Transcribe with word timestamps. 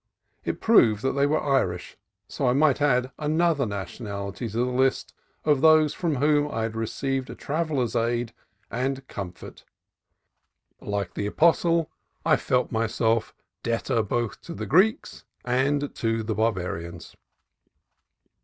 It 0.43 0.61
proved 0.61 1.03
that 1.03 1.11
they 1.11 1.27
were 1.27 1.43
Irish, 1.43 1.95
so 2.27 2.47
I 2.47 2.53
might 2.53 2.81
add 2.81 3.11
another 3.19 3.67
nationality 3.67 4.49
to 4.49 4.57
the 4.57 4.65
list 4.65 5.13
of 5.45 5.61
those 5.61 5.93
from 5.93 6.15
whom 6.15 6.51
I 6.51 6.63
had 6.63 6.75
received 6.75 7.29
a 7.29 7.35
traveller's 7.35 7.95
aid 7.95 8.33
and 8.71 9.07
comfort. 9.07 9.63
Like 10.79 11.13
the 11.13 11.27
apostle, 11.27 11.91
I 12.25 12.35
felt 12.35 12.71
myself 12.71 13.35
"debtor 13.61 14.01
both 14.01 14.41
to 14.41 14.55
the 14.55 14.65
Greeks 14.65 15.23
and 15.45 15.93
to 15.93 16.23
the 16.23 16.33
Barbarians." 16.33 17.15